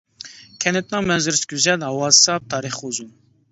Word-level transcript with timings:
كەنتنىڭ 0.63 1.09
مەنزىرىسى 1.11 1.45
گۈزەل، 1.53 1.87
ھاۋاسى 1.89 2.25
ساپ، 2.31 2.51
تارىخى 2.57 2.83
ئۇزۇن. 2.91 3.15